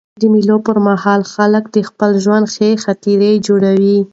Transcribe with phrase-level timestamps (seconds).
[0.21, 3.97] د مېلو پر مهال خلک د خپل ژوند ښې خاطرې جوړوي.